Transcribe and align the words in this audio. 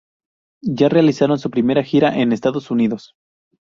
Ya 0.63 0.89
realizaron 0.89 1.37
su 1.37 1.51
primera 1.51 1.83
gira 1.83 2.17
en 2.17 2.31
Estados 2.31 2.71
Unidos. 2.71 3.13